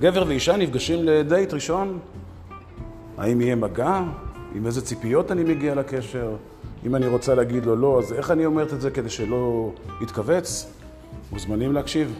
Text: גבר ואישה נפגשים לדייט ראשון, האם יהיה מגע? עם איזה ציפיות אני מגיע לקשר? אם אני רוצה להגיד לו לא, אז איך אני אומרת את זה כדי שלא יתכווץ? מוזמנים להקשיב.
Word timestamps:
גבר 0.00 0.24
ואישה 0.28 0.56
נפגשים 0.56 1.04
לדייט 1.04 1.54
ראשון, 1.54 1.98
האם 3.18 3.40
יהיה 3.40 3.56
מגע? 3.56 4.00
עם 4.54 4.66
איזה 4.66 4.82
ציפיות 4.82 5.32
אני 5.32 5.44
מגיע 5.44 5.74
לקשר? 5.74 6.36
אם 6.86 6.96
אני 6.96 7.06
רוצה 7.06 7.34
להגיד 7.34 7.64
לו 7.64 7.76
לא, 7.76 7.98
אז 7.98 8.12
איך 8.12 8.30
אני 8.30 8.46
אומרת 8.46 8.72
את 8.72 8.80
זה 8.80 8.90
כדי 8.90 9.08
שלא 9.08 9.72
יתכווץ? 10.02 10.72
מוזמנים 11.32 11.72
להקשיב. 11.72 12.18